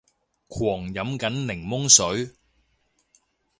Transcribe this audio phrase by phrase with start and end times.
[0.47, 2.31] 狂飲緊檸檬水